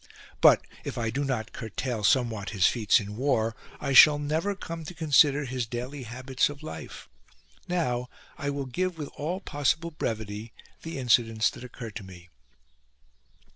[0.41, 4.83] But, if I do not curtail somewhat his feats in war, I shall never come
[4.85, 7.07] to consider his daily habits of life.
[7.67, 12.29] Now I will give with all possible brevity the incidents that occur to me.